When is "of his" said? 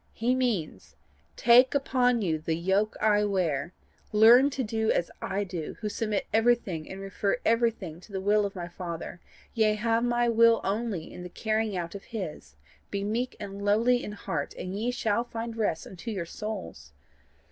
11.93-12.55